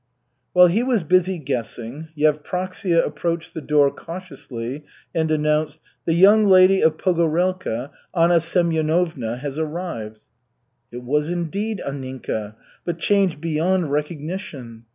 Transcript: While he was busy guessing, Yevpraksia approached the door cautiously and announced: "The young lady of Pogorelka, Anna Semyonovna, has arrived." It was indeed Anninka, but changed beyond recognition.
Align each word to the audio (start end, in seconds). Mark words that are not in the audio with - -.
While 0.53 0.65
he 0.65 0.81
was 0.81 1.03
busy 1.03 1.37
guessing, 1.37 2.07
Yevpraksia 2.17 3.05
approached 3.05 3.53
the 3.53 3.61
door 3.61 3.91
cautiously 3.93 4.83
and 5.13 5.29
announced: 5.29 5.79
"The 6.05 6.15
young 6.15 6.45
lady 6.45 6.81
of 6.81 6.97
Pogorelka, 6.97 7.91
Anna 8.11 8.39
Semyonovna, 8.39 9.37
has 9.37 9.59
arrived." 9.59 10.17
It 10.91 11.03
was 11.03 11.29
indeed 11.29 11.83
Anninka, 11.85 12.55
but 12.83 12.97
changed 12.97 13.39
beyond 13.41 13.91
recognition. 13.91 14.85